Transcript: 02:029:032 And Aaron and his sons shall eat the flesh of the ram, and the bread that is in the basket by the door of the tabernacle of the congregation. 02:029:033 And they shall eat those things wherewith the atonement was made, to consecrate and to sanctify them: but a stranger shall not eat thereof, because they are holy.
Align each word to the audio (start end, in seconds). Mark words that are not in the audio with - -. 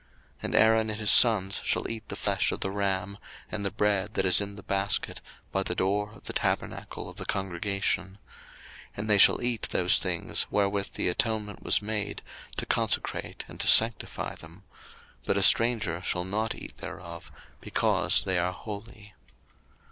02:029:032 0.37 0.37
And 0.45 0.55
Aaron 0.55 0.89
and 0.89 0.99
his 0.99 1.11
sons 1.11 1.61
shall 1.63 1.87
eat 1.87 2.09
the 2.09 2.15
flesh 2.15 2.51
of 2.51 2.61
the 2.61 2.71
ram, 2.71 3.19
and 3.51 3.63
the 3.63 3.69
bread 3.69 4.15
that 4.15 4.25
is 4.25 4.41
in 4.41 4.55
the 4.55 4.63
basket 4.63 5.21
by 5.51 5.61
the 5.61 5.75
door 5.75 6.13
of 6.13 6.23
the 6.23 6.33
tabernacle 6.33 7.07
of 7.07 7.17
the 7.17 7.25
congregation. 7.27 8.17
02:029:033 8.97 8.97
And 8.97 9.07
they 9.07 9.17
shall 9.19 9.43
eat 9.43 9.61
those 9.69 9.99
things 9.99 10.47
wherewith 10.49 10.93
the 10.93 11.07
atonement 11.07 11.61
was 11.61 11.83
made, 11.83 12.23
to 12.57 12.65
consecrate 12.65 13.45
and 13.47 13.59
to 13.59 13.67
sanctify 13.67 14.33
them: 14.33 14.63
but 15.23 15.37
a 15.37 15.43
stranger 15.43 16.01
shall 16.01 16.25
not 16.25 16.55
eat 16.55 16.77
thereof, 16.77 17.31
because 17.59 18.23
they 18.23 18.39
are 18.39 18.53
holy. 18.53 19.13